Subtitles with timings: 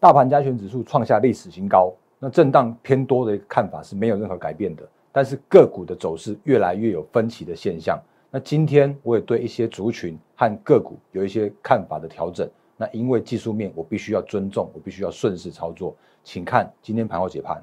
[0.00, 8.00] 大盘加权指数创下历史新高，那震荡偏多的看法是没有任何改变的，但是个股的走势越来越有分歧的现象。
[8.30, 12.48] 那今天我也对一些族群和个股有一些看法的调整。
[12.76, 17.60] 那因为技术面，我必须要尊重，我必须要顺势操作，请看今天盘后解盘。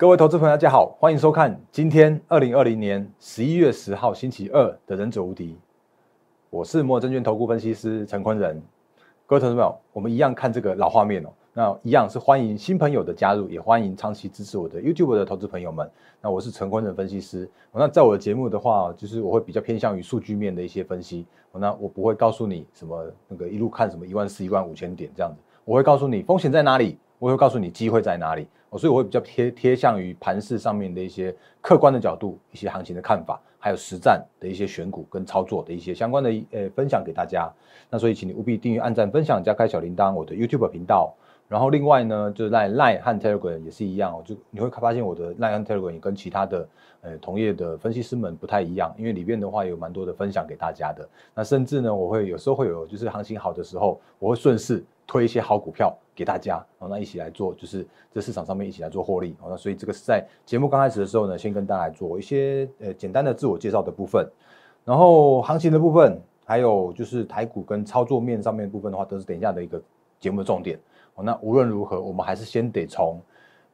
[0.00, 5.52] 各位投资朋友，大家好，欢迎收看今天二零二零年十一月十号星期二的《忍者无敌》，
[6.48, 8.62] 我是摩证券投顾分析师陈坤仁。
[9.26, 15.86] 各位投资朋友，我们一样看这个老画面哦，那一样是欢迎新朋友的加入，也欢迎长期支持我的 YouTube 的投资朋友们。
[16.22, 21.26] 那我是陈坤仁分析师，那在我的节目的话，就是我会比较偏向于数据面的一些分析。
[21.52, 28.48] 那我不会告诉你什么那个一路看什么一万四、一万五千点这样子，我会告诉你风险在哪里，我会告诉你机会在哪里。
[28.70, 37.48] 哦，所以我会比较贴贴向于盘市上面的一些客观的角度，一些行情的看法，还有实战的一些选股跟操作的一些相关的呃分享给大家。
[37.90, 41.12] 那所以请你务必订阅、按赞、分享加开小铃铛，我的 YouTube 频道。
[41.48, 46.68] 然后另外呢，就是在 Line 和 Telegram 也是一样哦，就你会发现我的 Line 和 Telegram 也跟其他的
[47.00, 51.08] 呃同业的分析师们不太一样，因为里面的话有蛮多的分享给大家的。
[51.34, 59.34] 那甚至呢，我会有时候会有就是行情好的时候，我会顺势推一些好股票给大家，哦，那一起来做，就是在市场上面一起来做获利。
[59.42, 64.24] 哦，那所以这个是在节目刚开始的时候呢，先跟大家做一些呃简单的自我介绍的部分，
[64.84, 69.82] 然后行情的部分，还有就是台股跟操作面上面的部分的话，都是等一下的一个
[70.20, 70.78] 节目的重点。
[71.16, 73.20] 哦，那无论如何，我们还是先得从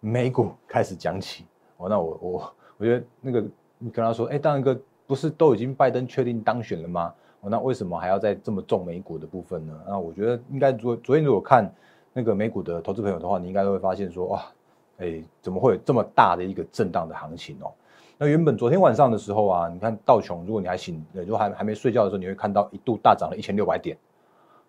[0.00, 1.44] 美股开始讲起。
[1.76, 3.44] 哦，那我我我觉得那个
[3.76, 7.12] 你跟他说，哎，当一个不是都已经拜登确定当选了吗？
[7.40, 9.72] 哦，那为什么还要在这么重美股的部分呢？
[9.86, 11.70] 那我觉得应该昨昨天如果看
[12.12, 14.42] 那个美股的投资朋友的话，你应该都会发现说，哇，
[14.98, 17.70] 哎，怎么会有这么大的一个震荡的行情哦？
[18.18, 23.96] 那原本昨天晚上的时候啊，你看道琼，如果你还醒，如果还还没睡觉的时候，你会看到一度大涨了一千六百点，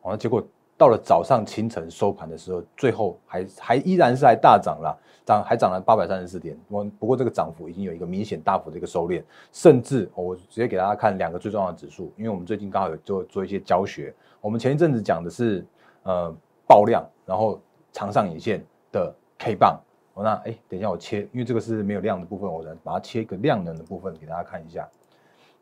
[0.01, 0.43] 哦，那结果。
[0.77, 4.95] 到了早上清晨收盘的时候，最后还还依然是还大涨了，
[5.25, 6.55] 涨还涨了八百三十四点。
[6.67, 14.13] 我不过这个涨幅已经有一个明显大幅的一个收敛，甚至我直接给大家看两个最重要的指数，因为我们最近刚好有做做一些教学。
[14.39, 15.65] 我们前一阵子讲的是
[16.03, 16.31] 呃
[16.67, 17.59] 爆量，然后
[17.91, 19.79] 长上影线的 K 棒。
[20.13, 24.87] 我那哎，等一下我切，因为这个是没有量的部分，我来把它切一个量能的部分给大家看一下。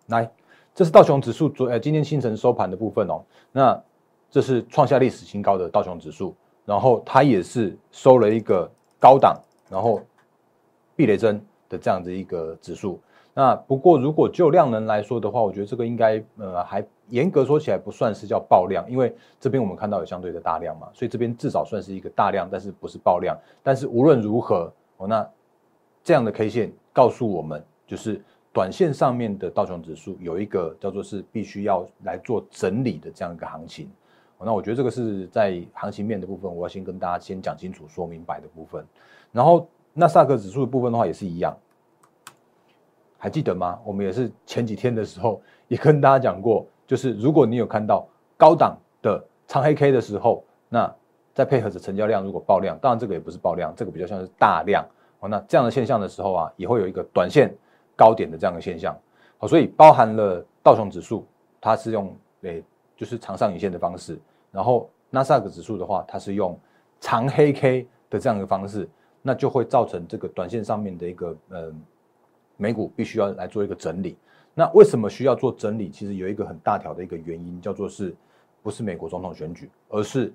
[0.07, 0.29] 来，
[0.73, 3.23] 这是道琼指数昨呃今天清晨收盘的部分哦。
[3.51, 3.81] 那
[4.29, 8.69] 这是创下历史新高的道琼指数，然后它也是收了一个
[8.99, 10.01] 高档，然后
[10.95, 12.99] 避雷针的这样的一个指数。
[13.33, 23.37] 那不过如果就量能来说的话，我觉得这个应该呃还严格说起来不算是叫爆量，因为这边我们看到有相对的大量嘛，所以这边至少算是一个大量，但是不是爆量。
[23.61, 25.27] 但是无论如何，哦那
[26.01, 28.21] 这样的 K 线告诉我们，就是
[28.53, 33.89] 短线上面的道琼指数有一个叫做是必须要来做整理的这样一个行情。
[34.43, 38.85] 那我觉得这个是在行情面的部分，我要先跟大家先讲清楚、说明白的部分。
[39.31, 41.57] 然后纳萨克指数的部分的话也是一样，
[43.17, 43.79] 还记得吗？
[43.83, 48.07] 我们也是前几天的时候也跟大家讲过，就是如果你有看到
[48.37, 50.93] 高档的长黑 K 的时候，那
[51.33, 54.85] 再配合着成交量如果爆量，当然这个也不是爆量，这个比较像是大量。
[55.21, 57.51] 哦，那这样的现象的时候啊，也会有一个短线
[57.95, 58.95] 高点的这样的现象。
[59.37, 61.25] 好，所以包含了道琼指数，
[61.59, 62.63] 它是用诶。
[62.95, 64.17] 就是长上影线的方式，
[64.51, 66.57] 然后纳斯达克指数的话，它是用
[66.99, 68.87] 长黑 K 的这样一个方式，
[69.21, 71.73] 那就会造成这个短线上面的一个呃
[72.57, 74.17] 美股必须要来做一个整理。
[74.53, 75.89] 那为什么需要做整理？
[75.89, 78.15] 其实有一个很大条的一个原因，叫做是
[78.63, 80.33] 不是美国总统选举，而是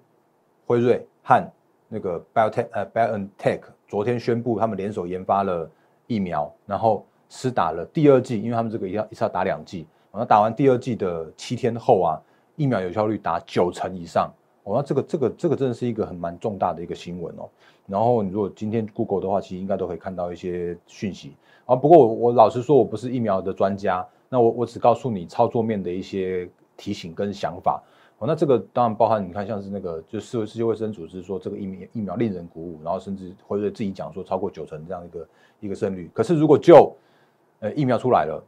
[0.66, 1.42] 辉瑞和
[1.88, 5.70] 那个 BioTech 呃 BioNTech 昨天宣布他们联手研发了
[6.06, 12.20] 疫苗，然后施打了第二剂，因为他们这个要一次要打两剂，然后打完第二剂的七天后啊。
[12.60, 14.30] 疫苗有效率达九成以上，
[14.64, 17.48] 哦，那这个这个这个真的是一个很蛮重大的一个新闻哦。
[17.86, 21.32] 然后你如果今天 Google 的话，其实应该都可以看到一些讯息
[21.64, 21.74] 啊。
[21.74, 26.46] 不过我我老实说，我不是疫苗的专家，那我我只告诉你操作面的一些
[26.76, 27.82] 提醒跟想法。
[28.18, 35.28] 哦，那这个当然包含你看，像是那个就世世界卫生组织说这个疫苗疫苗令人鼓舞，然后甚至辉瑞自己讲说超过九成这样一个
[35.60, 36.10] 一个胜率。
[36.12, 36.94] 可是如果就
[37.60, 38.44] 呃疫苗出来了，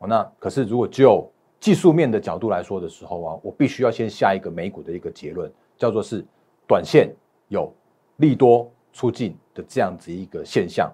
[0.00, 1.26] 哦，那可是如果就
[1.64, 6.22] 技术面的角度来说的时候啊，我必须要先下一个美股的一个结论，叫做是
[6.68, 7.10] 短线
[7.48, 7.72] 有
[8.18, 10.92] 利多出尽的这样子一个现象。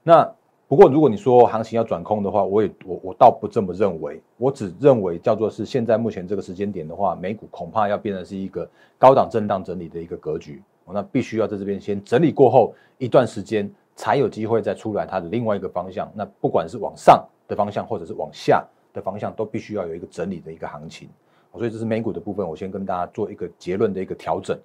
[0.00, 0.24] 那
[0.68, 8.70] 不过如果你说行情要转空的话，我也我我倒不这么认为，我只认为叫做是现在目前这个时间点的话，美股恐怕要变成是一个
[9.00, 16.08] 高档震荡整理的一个格局，那必须要在这边先整理过后一段时间，才有机会再出来它的另外一个方向。
[16.14, 21.08] 那不管是往上的方向，或者是往下的方向，都必须要有一个整理的一个行情。
[21.54, 24.58] 所以这是美股的部分，我先跟大家做一个结论的一个调整。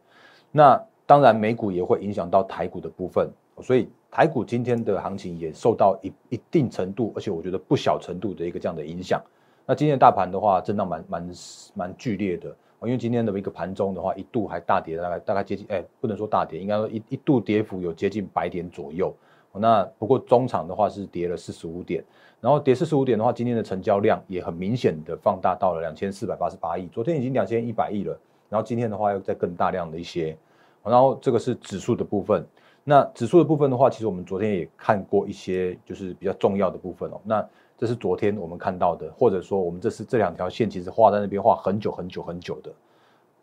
[0.52, 3.30] 那当然，美股也会影响到台股的部分，
[3.62, 9.22] 所以台股今天的行情也受到一一定程度，而且我觉得不小程度的一个这样的影响。
[9.66, 11.30] 那今天的大盘的话，震荡蛮蛮
[11.74, 19.14] 蛮剧烈的，因为今天的一个盘中的话，一度还大跌，大概大概接近，哎，不能说大跌，应该说一一度跌幅有接近百点左右。
[19.60, 22.04] 那不过中场的话是跌了四十五点，
[22.40, 28.18] 然后跌四十五点的话，今天的成交量也很明显的放大到了两千四百八十八亿，昨天已经两千一百亿了，
[28.50, 30.38] 然后今天的话又再更大量的一些，
[30.84, 32.46] 然后这个是指数的部分，
[32.84, 37.46] 那指数的部分的话，其实我们昨天也看过一些就是比较重要的部分哦，那
[37.78, 42.72] 这是昨天我们看到的，或者说我们这是这两条线其实画在那边画很久很久很久的，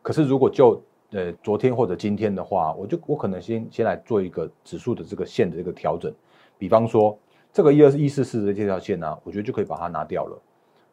[0.03, 0.81] 可是如果就
[1.15, 6.13] 呃，昨天或者今天的话，我就我可能先先来做一个指数的这个线的这个调整，
[6.59, 7.17] 比方说
[7.53, 10.37] 这个一二一四四的这条线呢，我觉得就可以把它拿掉了。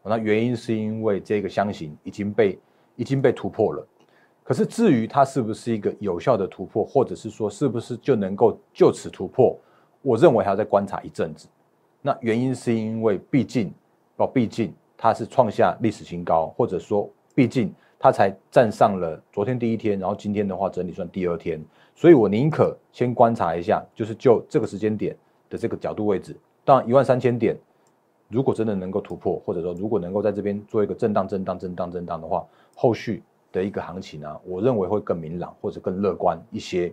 [0.03, 2.59] 那原因是因为这个箱型已经被
[2.97, 3.83] 已经被突破了。
[4.43, 9.57] 可是至于它是不是一个有效的突破，或者是说是不是就能够就此突破，
[10.03, 11.47] 我认为还要再观察一阵子。
[11.99, 13.73] 那原因是因为毕竟
[14.17, 17.73] 哦，毕竟它是创下历史新高，或者说毕竟。
[18.03, 21.63] 它才站上了昨天第一天，然后今天的话整理算第二天，
[21.93, 25.15] 所以我宁可先观察一下，就是就这个时间点
[25.51, 27.55] 的这个角度位置，当然一万三千点，
[28.27, 32.43] 如果真的能够突破，或者说如果能够在这边做一个震荡、震荡、震荡、震荡的话，
[32.75, 33.21] 后续
[33.51, 36.91] 的一个行情呢，我认为会更明朗或者更乐观一些。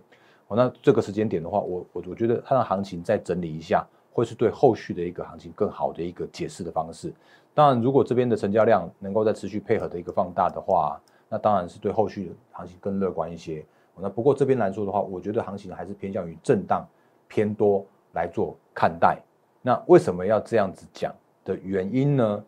[0.49, 3.87] 哦，那这个时间点的话，我我我觉得它的行情再整理一下，
[4.19, 7.15] 会是对后续的一个行情更好的一个解释的方式。
[7.55, 13.65] 当然，如果这边的成交量能够在持续配合的一个放大的话，那当然是对后续的行情更乐观一些。
[13.95, 16.85] 那不过这边来说的话，我觉得行情还是偏向于震荡
[17.29, 19.23] 偏多来做看待。
[19.63, 22.45] 那为什么要这样子讲的原因呢？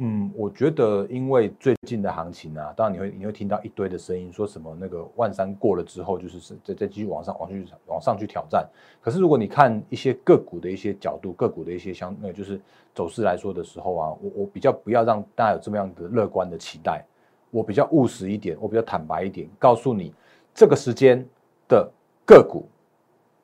[0.00, 8.64] 嗯，我觉得因为最近的行情啊，当然你会你会听到一堆的声音，说什么那个万三过了之后，就是再再继续往上往去往上去挑战。
[9.00, 12.60] 可是如果你看一些个股的一些角度，个股的一些相那就是
[12.94, 17.04] 走势来说的时候啊，我我比较不要让大家有这么样的乐观的期待，
[17.50, 20.14] 我比较务实一点，我比较坦白一点，告诉你
[20.54, 21.26] 这个时间
[21.66, 21.90] 的
[22.24, 22.68] 个股，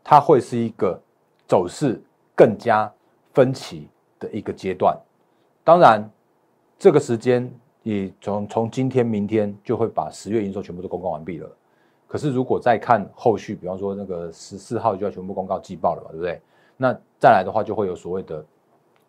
[0.04, 0.96] 它会是一个
[1.48, 2.00] 走势
[2.36, 2.88] 更加
[3.32, 3.88] 分歧
[4.20, 4.96] 的一个阶段，
[5.64, 6.08] 当然。
[6.84, 7.50] 这个时间，
[7.82, 11.50] 你从从今天、明天就会把十月营收全部都公告完毕了。
[12.06, 16.38] 可是如果再看后续，比方说那个十四号就要全部公告季报了嘛，对不对？
[16.76, 18.44] 那再来的话，就会有所谓的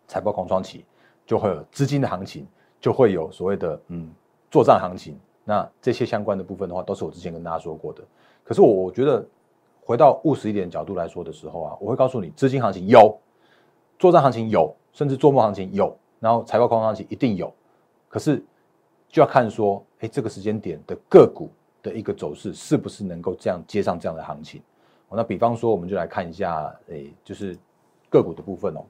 [0.08, 0.86] 财报空窗期，
[1.26, 2.46] 就会有资金的行情，
[2.80, 4.10] 就会有所谓的嗯
[4.50, 5.14] 作战行情。
[5.44, 8.02] 那这些相关的部分的话，都是我之前跟大家说过的。
[8.42, 9.22] 可是我我觉得
[9.84, 13.18] 回到务实一点角度来说的时候啊，我会告诉你，资金行情有，
[13.98, 17.52] 作战行情有，甚至做梦行情有，然后财报空窗期一定有。
[18.16, 18.42] 可是，
[19.10, 21.50] 就要看说，哎，这个时间点的个股
[21.82, 24.62] 的一个走势是不是能够这样接上这样的行情？
[25.08, 27.54] 哦那比方说，我们就来看一下，哎，就是
[28.08, 28.86] 个股的部分哦。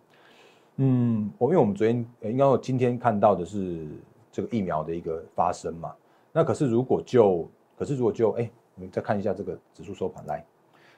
[0.76, 3.88] 嗯，我因为我们昨天，应该我今天看到的是
[4.30, 5.92] 这个疫苗的一个发生嘛。
[6.30, 10.44] 那可是如果就，可是如果就，哎，我们再看一下这个指数收盘来。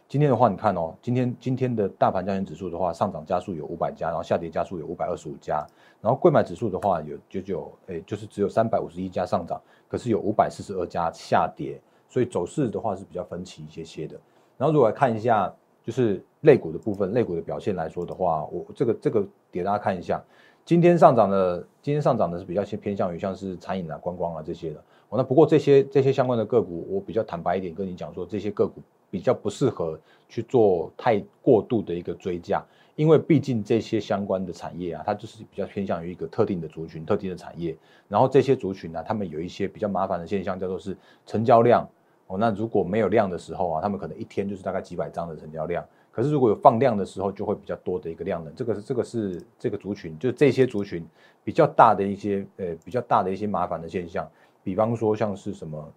[0.09, 5.67] 今天的话，你看哦，今天今天的大盘交易指数的话，上涨加速有五百家，然后下跌加速有五百二十五家，
[6.01, 11.79] 然后贵买指数的话有九九诶，就是只有三百五十一家上涨，可是有五百四十二家下跌，
[12.09, 14.19] 所以走势的话是比较分歧一些些的。
[14.57, 15.55] 然后如果来看一下
[15.85, 20.25] 就是类股的部分，类股的表现来说的话，我这个这个给大家看一下，
[20.65, 24.83] 今天上涨的今天上涨的是比较偏向于像是餐饮啊、观光啊这些的。
[25.11, 28.81] 那不过这些这些相关的个股，我比较坦白一点跟你讲说，这些个股。
[29.11, 29.99] 比较不适合
[30.29, 32.63] 去做太过度的一个追加，
[32.95, 37.77] 因为毕竟这些相关的产业啊，它就是比较偏向于一个特定的族群、特定的产业。
[38.09, 41.89] 然后这些族群呢，他们有一些比较麻烦的现象，叫做是成交量
[42.27, 42.37] 哦。
[42.39, 45.85] 那如果没有量的时候啊，他们可能一天就是大概几百张的成交量。
[46.11, 48.55] 可是如果有放量的时候，就会比较多的一个量能。
[48.55, 51.07] 这个是这个是这个族群，就这些族群
[51.45, 54.29] 比较大的一些呃比较大的一些麻烦的现象。
[54.65, 55.93] 比方说像是什么，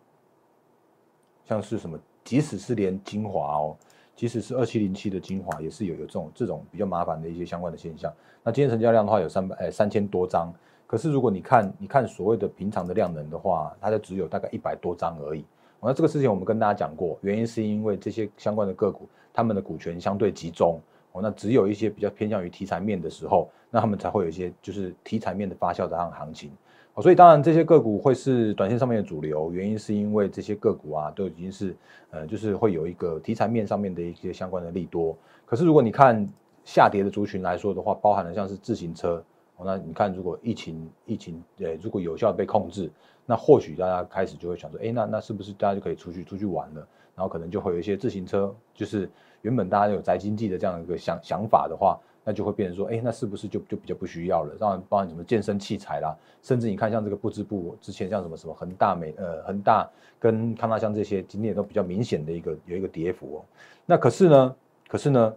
[1.45, 1.99] 像是什么。
[2.23, 3.75] 即使是连精华哦，
[4.15, 8.11] 即使是二七零七的精华，也是有有这种这种比较麻烦的一些相关的现象。
[8.43, 10.53] 那今天成交量的话有三百诶三千多张，
[10.87, 15.45] 可是如果你看你看所谓的平常的量能的话，它就只有大概一百多张而已。
[15.83, 20.79] 那这个事情我们跟大家讲过，原因是因为这些相关的个股，他们的股权相对集中，
[21.11, 26.51] 哦，那只有一些比较偏向于题材面的时候，那他们才会有一些就是题材面的发酵的行情。
[26.93, 31.74] 哦，所以当然这些个股会是短线上面的主流，原因是因为这些个股啊都已经是
[32.10, 35.15] 呃就是会有一个题材面上面的一些相关的利多。
[35.45, 36.27] 可是如果你看
[36.65, 39.24] 下跌的族群来说的话，包含了像是自行车，
[39.55, 42.91] 哦，那你看如果疫情疫情呃如果有效被控制，
[43.25, 46.86] 那或许大家开始就会想说，哎，那那是不是大家就可以出去出去玩了？
[47.15, 49.10] 然后可能就会有一些自行车，就是
[49.43, 51.98] 原本大家有宅经济的这样一个想想法的话。
[52.23, 54.55] 那就会变成说，哎，那是不是就就比较不需要了？
[54.59, 63.45] 当然，包含什么健身器材啦，甚至你看像这个不织布，之前像什么什么恒大美呃恒大跟康纳香这些，今天都比较明显的一个有一个跌幅哦。
[63.87, 64.55] 那可是呢，
[64.87, 65.35] 可是呢，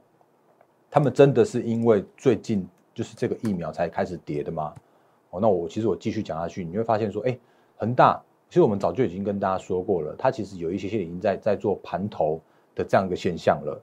[0.90, 4.74] 他们真的是因为最近就是这个疫苗才开始跌的吗？
[5.30, 7.38] 哦，那我其实我继续讲下去，你会发现说，哎，
[7.78, 12.38] 恒大其实我们早就已经跟大家说过了，它其实有一些些已经在在做盘头
[12.74, 13.82] 的这样一个现象了。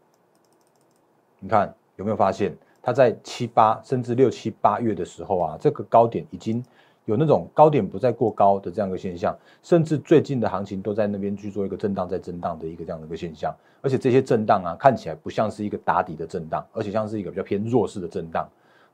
[1.39, 2.55] 你看有没有发现？
[2.81, 6.63] 它在七八甚至六七八月的时候啊，这个高点已经
[7.05, 18.47] 有那种高点不再过高的这样一个现象，甚至最近的行情都在那边去做一个震荡，在震荡的一个这样的一个现象，而且这些震荡啊，看起来不像是一个打底的震荡，而且像是一个比较偏弱势的震荡。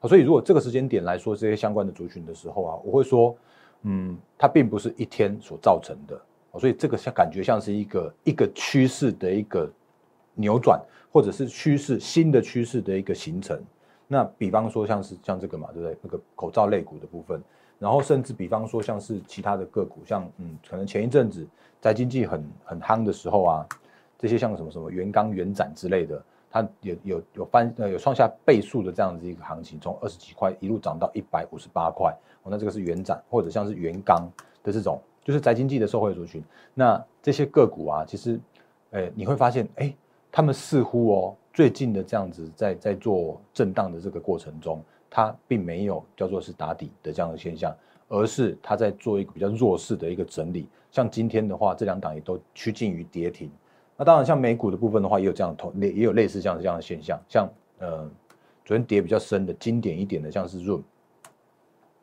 [0.04, 3.36] 所以如果这个时间点来说这些相关的族群的时候啊，我会说，
[3.84, 6.20] 嗯，它并不是一天所造成的，
[6.60, 9.70] 所以这个像感觉像是一个一个趋势的一个
[10.36, 10.80] 扭转，
[11.12, 13.60] 或者是趋势新的趋势的一个形成。
[14.08, 15.98] 那比方说像是像这个嘛，对不对？
[16.02, 17.44] 那个口罩类股的部分，
[17.78, 21.46] 然后甚至比方说像是其他的个股，像嗯，可能前一阵子
[21.82, 23.68] 在经济很很夯的时候啊，
[24.18, 32.16] 这些像什么什么原钢、原展之类的，它有有有翻呃有创下倍数的这样子一个行情，从二十几块一路涨到一百五十八块。
[32.44, 34.26] 哦，那这个是元展或者像是元钢
[34.64, 36.42] 的这种，就是宅经济的受惠族群。
[36.74, 38.40] 那这些个股啊，其实，
[38.92, 39.94] 哎，你会发现，哎，
[40.32, 41.36] 他们似乎哦。
[41.58, 47.76] 最近的这样子在在做震荡的这个过程中，它并没有叫做是打底的这样的现象，
[48.08, 50.70] 而是它在做一个比较弱势的一个整理。
[50.92, 53.50] 像今天的话，这两档也都趋近于跌停。
[53.96, 57.20] 那当然，像美股的部分的话，也有这样同也也有类似这样这样的现象。
[57.28, 57.50] 像
[57.80, 58.08] 呃，
[58.64, 60.80] 昨天跌比较深的经典一点的，像是润，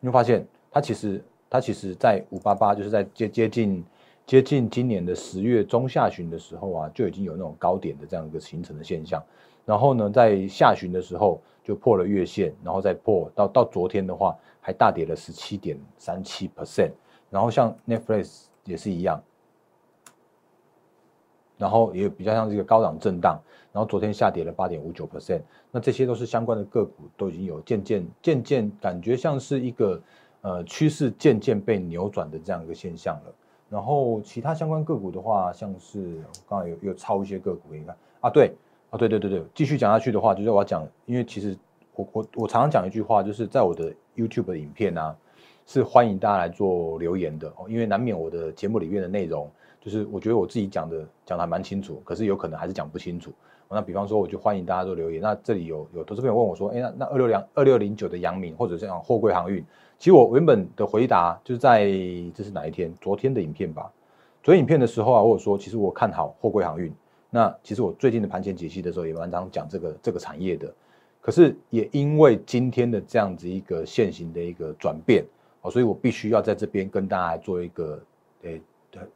[0.00, 3.84] 你会发现它其实它其实在五八八，就是在接接近。
[4.26, 9.22] 接近今年的十月中下旬的时候啊，就已经有那种高点的这样一个形成的现象。
[9.66, 16.92] 然后呢，在下旬的时候就破了月线，然后再破到到昨天的话，还大跌了十七点三七 percent。
[17.30, 19.22] 然后像 Netflix 也是一样，
[21.58, 23.38] 然后也比较像这个高档震荡。
[23.72, 25.42] 然后昨天下跌了八点五九 percent。
[25.70, 30.00] 那这些都是相关的个股，都已经有渐渐渐渐感觉像是一个
[30.42, 33.34] 呃趋势渐渐被扭转的这样一个现象了。
[33.68, 38.54] 然后其他相关个股的话，像是刚刚有有抄一些个股，你看啊，对
[38.90, 41.56] 啊，对对对对，继续讲下去的话，就是我要讲，因为其实
[41.94, 45.16] 我我我常常讲一句话，就是在我的 YouTube 的影片啊，
[45.66, 53.32] 是欢迎大家来做留言的哦，因为难免我的节目里面的内容，就是我觉得我自己讲的讲的还蛮清楚，可是有可能还是讲不清楚。
[53.70, 55.20] 那比方说，我就欢迎大家做留言。
[55.20, 59.64] 那这里有有投资朋友问我说，哎，那那二六两二六零九的阳明或者这样货柜航运。
[60.04, 61.86] 其实我原本的回答就是在
[62.34, 62.92] 这是哪一天？
[63.00, 63.90] 昨天的影片吧。
[64.42, 66.92] 昨天影片的时候啊，我有说其实我看好货柜航运。
[67.30, 70.70] 那其实我最近的盘前解析的时候也蛮常讲这个这个产业的。
[71.22, 75.24] 可是也因为今天的这样子一个现行的一个转变
[75.62, 77.98] 哦，所以我必须要在这边跟大家做一个
[78.42, 78.60] 诶，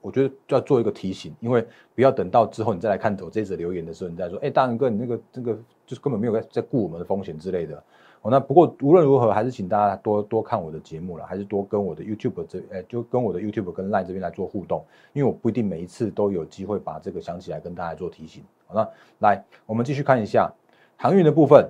[0.01, 5.55] 我觉得就要做一个提醒，因为不要等到之后你再来看我这则留言的时候，你再说，哎，大仁哥，你那个那个
[5.87, 7.83] 就是根本没有在在顾我们的风险之类的。
[8.23, 18.43] 哦，那不过无论如何，还是请大家多多看我的节目了，还是多跟我的 YouTube 这，哎，就跟我的 YouTube 跟 Line 这边来做互动，因为我不一定每一次都有机会把这个想起来跟大家做提醒。
[18.67, 18.89] 好，那
[19.21, 20.53] 来，我们继续看一下
[20.97, 21.65] 航运的部分，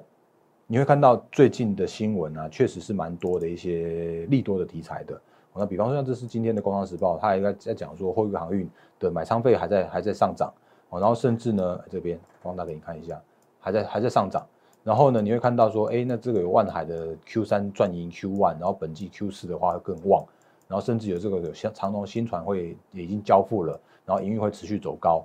[0.66, 5.20] 你会看到最近的新闻啊，确实是蛮多的一些利多的题材的。
[5.54, 10.52] 那比方说像这是今天的《工商时报》，它应该在讲说货运航运的买仓费还在还在上涨，
[10.90, 13.20] 哦，然后甚至呢这边放大给你看一下，
[13.58, 14.46] 还在还在上涨。
[14.84, 20.24] 然后呢，你会看到说，哎，那这个有万海的 Q 三赚盈 Q one，然后本季 Q 四的话会更旺，
[20.66, 25.22] 然后甚至有这个有像长龙新船会已经交付了，然后营运会持续走高。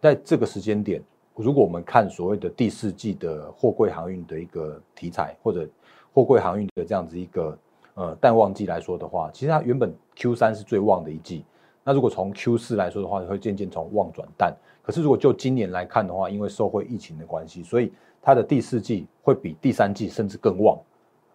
[0.00, 1.00] 在这个时间点，
[1.36, 5.68] 如果我们看所谓的第四季的货柜航运的一个题材，或者
[6.12, 7.56] 货柜航运的这样子一个
[7.94, 11.44] 呃淡旺季来说的话，其实它原本 Q 三是最旺的一季，
[11.82, 14.54] 那如果从 Q 四来说的话，会渐渐从旺转淡。
[14.82, 20.78] 可是如果就今年来看的话，因为受惠疫情的关系，所以它的第四季会比第三季甚至更旺，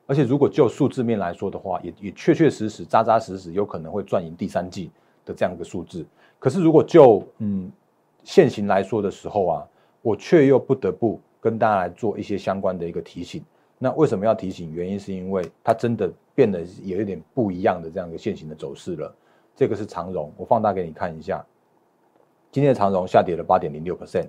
[0.06, 4.92] 而且如果就数字面来说的话，也也确确实实、扎扎实实有可能会赚赢第三季
[5.26, 6.06] 的这样一个数字。
[6.38, 7.72] 可是如果就嗯
[8.24, 9.68] 现行来说的时候啊，
[10.02, 13.44] 我却又不得不跟大家来做一些相关的一个提醒。
[13.78, 14.72] 那为什么要提醒？
[14.74, 19.14] 原因是因为它真的变得有一点不一样的这样一个现行的走势了。
[19.58, 21.46] 这个是长荣，我放大给你看一下。
[22.50, 24.28] 今天的长荣下跌了八点零六 percent。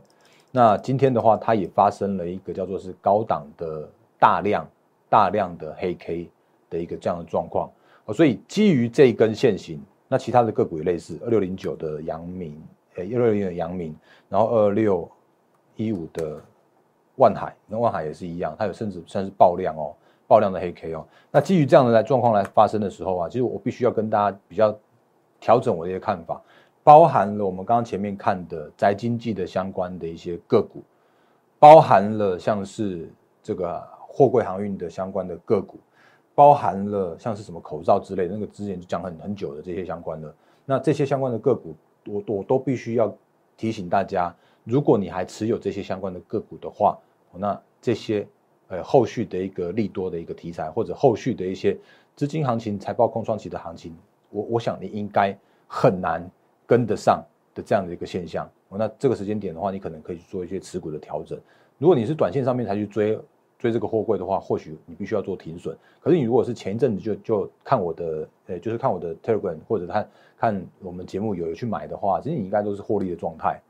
[0.50, 3.88] 那今天的话，它也发生了一个叫做是高档的
[4.18, 4.68] 大量
[5.08, 6.28] 大量的黑 K
[6.68, 7.70] 的一个这样的状况
[8.06, 8.12] 哦。
[8.12, 12.60] 所以基于这一根线型，那其他的个股也类似，二六零九的阳明，
[12.96, 13.94] 呃，二六零的阳明，
[14.28, 15.08] 然后二六
[15.76, 16.42] 一五的
[17.18, 19.94] 万海，那万海也是一样，它有甚至算是爆量哦，
[20.30, 21.04] 爆量的黑 K 哦。
[21.32, 24.72] 那基于这样的来状况来发生的时候啊，其实我必须要跟大家比较
[25.40, 26.40] 调整我的一些看法，
[26.84, 30.84] 包含了我们刚刚前面看的宅经济的相关的一些个股，
[31.58, 35.80] 包含了像是这个货柜航运的相关的个股。
[36.32, 40.34] 包含了像是什么口罩之类的，那个之前就讲很很久的这些相关的，
[40.64, 41.74] 那这些相关的个股，
[42.06, 43.14] 我我都必须要
[43.58, 44.34] 提醒大家，
[44.64, 46.96] 如果你还持有这些相关的个股的话，
[47.34, 48.26] 那这些
[48.70, 51.76] 呃后续的一个利多的一个题材，或者后续的一些
[52.16, 53.94] 资金行情、财报空窗期的行情，
[54.30, 55.36] 我我想你应该
[55.68, 56.26] 很难
[56.66, 57.22] 跟得上
[57.54, 58.50] 的这样的一个现象。
[58.70, 61.38] 那这个时间点的话，你可能可以做一些持股的调整。
[61.76, 63.20] 如果你是短线上面才去追。
[63.60, 65.76] 追这个货柜的话，或许你必须要做停损。
[66.00, 70.08] 可是你如果是前一阵子就就看我的，呃，就是看我的 Telegram 或者看
[70.38, 73.60] 看我们节目有去买的话，其实你应该都是获利的状态。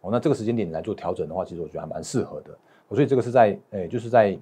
[0.00, 2.58] 哦，那这个时间点你来做调整的话，其实我觉得还蛮适合的。
[2.90, 4.38] 所以这个是在，诶，就是在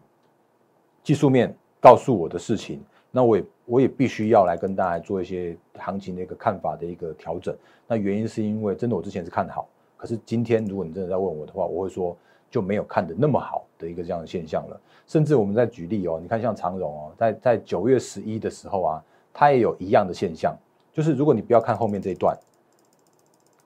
[1.02, 7.56] 技术面告诉我的事情，那我也我也必须要来跟大家做一些行情的一个看法的一个调整。
[7.86, 12.16] 那原因是因为真的我之前是看好，可是今天如果你真的在问我的话，我会说。
[12.50, 14.80] 就没有看的那么好的一个这样的现象了。
[15.08, 20.56] 甚至我们在举例哦，你看像长荣哦，在在九月十一的时候啊，它也有一样的现象。
[20.92, 22.38] 就是如果你不要看后面这一段，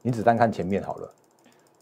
[0.01, 1.15] 你只单看前面好了。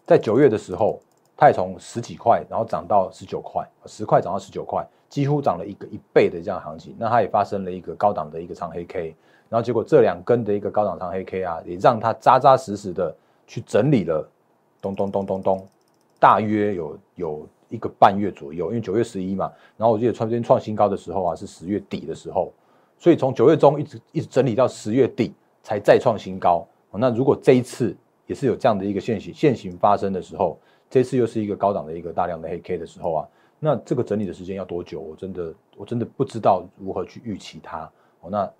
[0.05, 0.99] 在九月的时候，
[1.37, 6.97] 它也从十几块，然后涨到十九块，十块涨到十九块，几乎涨了一个一倍的这样行情。
[6.99, 9.15] 那它也发生了一个高档的一个长黑 K，
[9.49, 13.15] 然后结果这两根的一个高档长黑 K 啊，也让它扎扎实实的
[13.47, 14.27] 去整理了，
[14.81, 15.67] 咚咚咚咚咚。
[16.19, 22.51] 大约有有一个半月左右，因为九月十一嘛，然后我记得创今天创新高的时候啊，是十月底的时候，
[22.99, 26.67] 所以从九月中一直一直整理到十月底才再创新高。
[26.93, 27.95] 那如果这一次
[28.27, 35.01] 也是有这样的一个现形现形发生的时候，这次又是一个高档的一个大量的黑 K 的时候啊，那这个整理的时间要多久？
[35.01, 37.91] 我真的我真的不知道如何去预期它。
[38.21, 38.51] 哦，那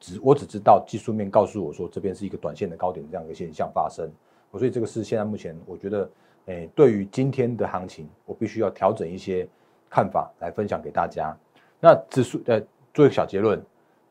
[0.00, 4.10] 只我只知道技术面告诉我说这边是一个短线的高点这样一个现象发生。
[4.50, 6.08] 我所以这个是现在目前我觉得。
[6.46, 9.48] 诶，对于今天的行情，我必须要调整一些
[9.90, 11.36] 看法来分享给大家。
[11.80, 12.62] 那指数呃，
[12.94, 13.60] 做一个小结论，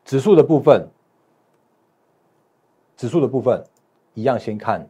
[0.04, 0.86] 指数的部分，
[2.94, 3.64] 指数的部分
[4.12, 4.86] 一样先看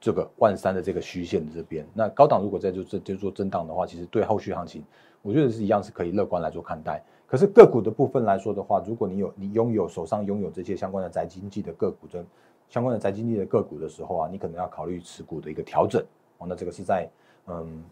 [0.00, 1.86] 这个万三的这个虚线的这边。
[1.94, 4.82] 那高档如果在就这就做震荡的话，其实对后续行情，
[5.22, 7.02] 我觉得是一样是可以乐观来做看待。
[7.26, 12.24] 可是个股的部分来说的话，如果你有你拥有手上拥有这些相关的宅经济的个股，跟
[12.68, 16.02] 相关的宅经济的个股的时候啊，你可能要考虑持股的一个调整。
[16.38, 17.08] 哦，那这个是在，
[17.46, 17.84] 嗯，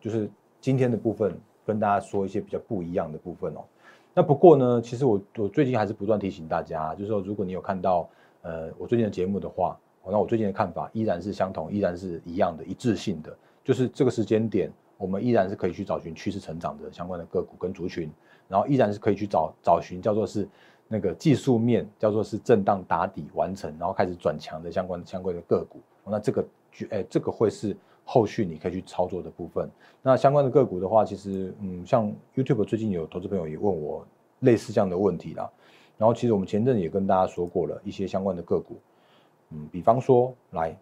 [0.00, 0.28] 就是
[0.60, 3.60] 今天的部分跟大家说一些比较不一样的部分哦。
[4.12, 8.08] 那不过呢，其实我我最近还是不断提醒大家，就是说如果你有看到
[8.42, 9.78] 呃我最近的节目的话，
[10.10, 18.10] 那我最近的看法依然是相同，依然是一样的一致性的，就是这个时间点我们依然是可以去找寻趋势成长的相关的个股跟族群，
[18.48, 20.48] 然后依然是可以去找找寻叫做是
[20.88, 26.42] 那个技术面叫做是震荡打底完成，然后开始转强的相关相关的个股，那这个
[26.72, 26.86] 就。
[26.90, 29.68] 哎，这个会是后续你可以去操作的部分。
[30.00, 34.06] 那相关的个股的话，其实嗯，像 YouTube 最近有投资朋友也问我
[34.40, 35.50] 类似这样的问题啦。
[35.98, 38.76] 然后其实我们前阵也跟大家说过了一些相关的个股，
[39.50, 40.76] 嗯，比方说来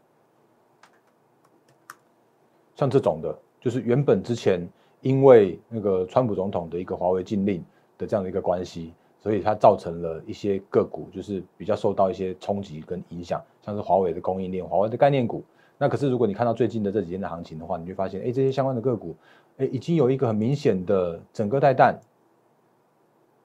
[2.75, 4.67] 像这种的，就是原本之前
[5.01, 7.65] 因为那个川普总统的一个华为禁令
[7.97, 15.43] 的这样的一个关系，所以它造成了一些个股就是比较受到一些冲击跟影响，像是华为的供应链、华为的概念股。
[15.79, 19.15] 那可是，如果你看到最近的这几天的行情的话，你会发现，哎，这些相关的个股，
[19.59, 21.95] 哎，已经有一个很明显的整个带弹，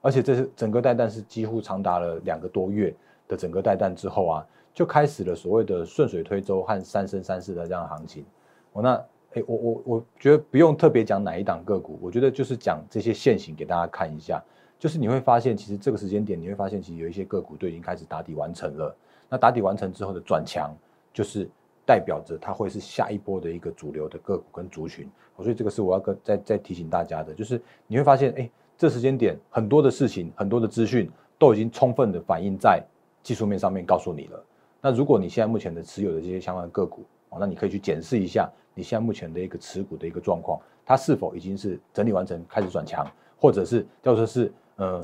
[0.00, 2.94] 而且这是整个带弹是几乎长达了两个多月
[3.28, 8.24] 的整个带弹之后啊，就开始了所谓的顺水推舟和三生三世的这样的行情。
[8.72, 8.94] 哦，那，
[9.34, 14.42] 哎，我我我觉得不用特别讲哪一档个股，我觉得就是讲这些线型给大家看一下，
[14.78, 18.96] 就是你会发现，其实这个时间点你会发现，其实有一些个股都已经开始打底完成了。
[19.28, 20.74] 那打底完成之后的转强，
[21.12, 21.48] 就是。
[21.84, 32.80] 代表着它会是下一波的一个主流的个股跟族群，所以这个是我要跟再再提醒大家的，就是你会发现，哎，这时间点很多的事情，很多的资讯都已经充分的反映在
[33.20, 34.44] 技术面上面告诉你了。
[34.84, 43.06] 那如果你现在目前的持有的这些相关个股，哦，那你可以去检视一下你现在目前的一个持股的一个状况，它是否已经是整理完成开始转强，
[43.38, 45.00] 或者是叫做是呃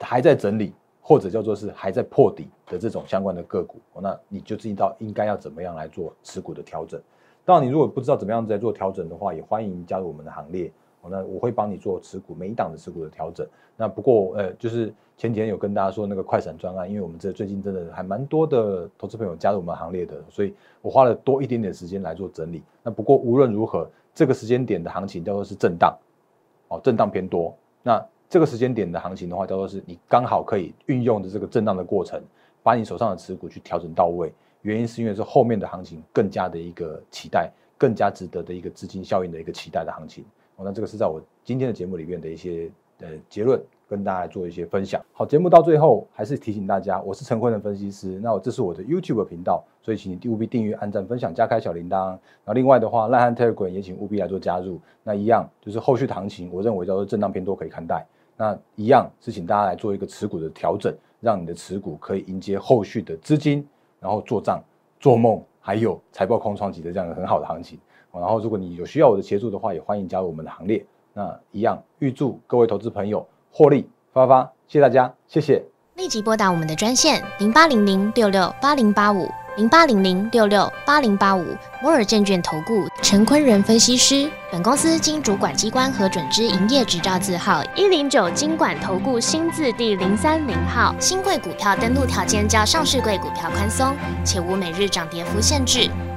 [0.00, 7.00] 还在整理，或者叫做是还在破底的这种相关的个股，那你就知道应该要怎么样来做持股的调整。
[7.44, 10.72] 当然，你如果不知道怎么样在做调整的话，也欢迎加入我们的行列。
[11.10, 13.46] 那我会帮你做持股每一档的持股的调整。
[13.76, 22.62] 那不过呃，就是前几天有跟大家说那个快闪专案，因为我们这最近真的还蛮多的投资朋友加入我们行列的，所以我花了多一点点时间来做整理。
[22.82, 25.96] 那不过无论如何，这个时间点的行情叫做是震荡，
[26.68, 27.54] 哦，震荡偏多。
[27.82, 32.22] 那这个时间点的行情的话，叫做是你刚好可以运用的这个震荡的过程，
[32.62, 34.32] 把你手上的持股去调整到位。
[34.62, 40.24] 原因是因为是后面的行情更加的一个期待，更加值得的一个资金效应的一个期待的行情。
[40.56, 45.00] 哦，那这个是在我今天的节目里面的一些呃结论，跟大家做一些分享。
[45.12, 48.18] 好，节目到最后还是提醒大家，我是陈坤的分析师。
[48.22, 52.08] 那我这是我的 YouTube 频道，所以请你务必订阅、按赞、分享、加开小铃铛。
[52.08, 54.80] 然后另外的话，赖汉 Telegram 也请务必来做加入。
[55.02, 58.06] 那一样就是后续行情，我认为叫做震荡偏多可以看待。
[58.36, 63.66] 那一样是请大家来做一个持股的调整，让你的持股可以迎接后续的资金。
[63.98, 64.62] 然后做账、
[65.00, 67.78] 做梦，还有财报空窗期的这样的很好的行情。
[68.20, 70.84] 然后，如果你有需要我的协助的话，也欢迎加入我们的行列。
[71.12, 75.62] 那一样，预祝各位投资朋友获利发发，谢谢大家，谢谢。
[75.94, 79.28] 立即拨打我们的专线零八零零六六八零八五。
[79.56, 81.42] 零八零零六六八零八五
[81.82, 90.94] 摩尔证券投顾陈坤仁分析师，本公司经主管机关核准之营业执照字号一零九金管投顾新字第零三零号。
[91.00, 95.88] 新贵股票登录条件较上市贵股票宽松，且无每日涨跌幅限制。